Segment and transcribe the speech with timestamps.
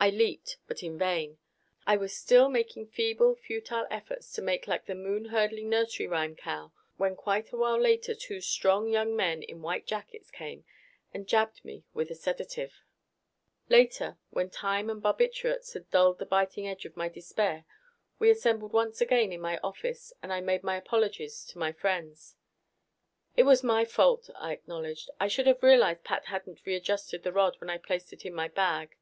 [0.00, 1.38] I leaped but in vain.
[1.86, 6.34] I was still making feeble, futile efforts to make like the moon hurdling nursery rhyme
[6.34, 10.64] cow when quite a while later two strong young men in white jackets came
[11.14, 12.82] and jabbed me with a sedative...
[13.68, 17.64] Later, when time and barbiturates had dulled the biting edge of my despair,
[18.18, 22.34] we assembled once again in my office and I made my apologies to my friends.
[23.36, 25.10] "It was all my fault," I acknowledged.
[25.20, 28.48] "I should have realized Pat hadn't readjusted the rod when I placed it in my
[28.48, 28.96] bag.